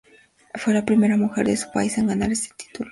[0.55, 2.79] Fue la primera mujer de su país en ganar este título.